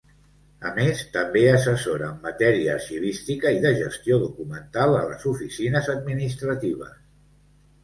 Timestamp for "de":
3.67-3.75